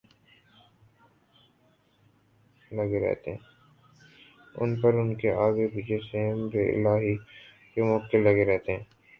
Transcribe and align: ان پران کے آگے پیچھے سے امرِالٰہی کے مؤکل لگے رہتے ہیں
ان 4.55 4.75
پران 4.81 5.13
کے 5.15 5.31
آگے 5.37 5.67
پیچھے 5.73 5.99
سے 6.01 6.29
امرِالٰہی 6.31 7.15
کے 7.73 7.81
مؤکل 7.83 8.23
لگے 8.23 8.45
رہتے 8.45 8.71
ہیں 8.71 8.83